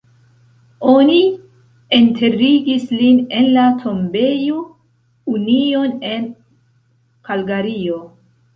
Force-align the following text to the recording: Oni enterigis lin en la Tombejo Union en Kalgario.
Oni 0.93 1.17
enterigis 1.97 2.87
lin 3.01 3.21
en 3.41 3.51
la 3.59 3.67
Tombejo 3.85 4.65
Union 5.37 5.95
en 6.17 6.29
Kalgario. 7.31 8.03